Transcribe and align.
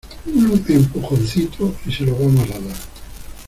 un 0.25 0.65
empujoncito, 0.73 1.75
y 1.85 1.91
se 1.93 2.03
lo 2.07 2.15
vamos 2.15 2.49
a 2.49 2.57
dar. 2.59 2.77